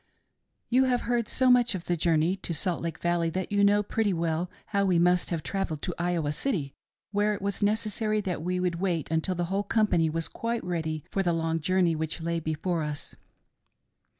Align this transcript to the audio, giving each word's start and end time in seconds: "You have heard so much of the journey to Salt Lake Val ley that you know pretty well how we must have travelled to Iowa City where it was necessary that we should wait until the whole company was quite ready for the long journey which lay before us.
"You 0.71 0.85
have 0.85 1.01
heard 1.01 1.27
so 1.27 1.51
much 1.51 1.75
of 1.75 1.85
the 1.85 1.95
journey 1.95 2.35
to 2.37 2.55
Salt 2.55 2.81
Lake 2.81 2.97
Val 3.01 3.19
ley 3.19 3.29
that 3.29 3.51
you 3.51 3.63
know 3.63 3.83
pretty 3.83 4.13
well 4.13 4.49
how 4.69 4.83
we 4.83 4.97
must 4.97 5.29
have 5.29 5.43
travelled 5.43 5.83
to 5.83 5.93
Iowa 5.99 6.31
City 6.31 6.73
where 7.11 7.35
it 7.35 7.41
was 7.43 7.61
necessary 7.61 8.19
that 8.21 8.41
we 8.41 8.59
should 8.59 8.79
wait 8.81 9.11
until 9.11 9.35
the 9.35 9.45
whole 9.53 9.61
company 9.63 10.09
was 10.09 10.27
quite 10.27 10.63
ready 10.63 11.03
for 11.11 11.21
the 11.21 11.33
long 11.33 11.59
journey 11.59 11.95
which 11.95 12.19
lay 12.19 12.39
before 12.39 12.81
us. 12.81 13.15